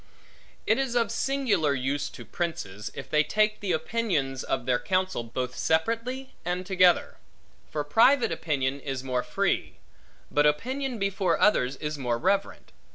It 0.65 0.79
is 0.79 0.95
of 0.95 1.11
singular 1.11 1.75
use 1.75 2.09
to 2.09 2.25
princes, 2.25 2.91
if 2.95 3.07
they 3.07 3.23
take 3.23 3.59
the 3.59 3.71
opinions 3.71 4.41
of 4.43 4.65
their 4.65 4.79
counsel, 4.79 5.23
both 5.23 5.55
separately 5.55 6.33
and 6.43 6.65
together. 6.65 7.17
For 7.69 7.83
private 7.83 8.31
opinion 8.31 8.79
is 8.79 9.03
more 9.03 9.21
free; 9.21 9.75
but 10.31 10.47
opinion 10.47 10.97
before 10.97 11.39
others, 11.39 11.75
is 11.75 11.99
more 11.99 12.17
reverent. 12.17 12.71